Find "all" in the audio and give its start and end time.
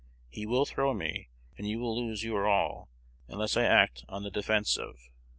2.47-2.89